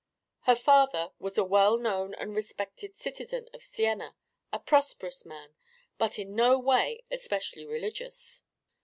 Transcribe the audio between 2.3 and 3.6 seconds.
respected citizen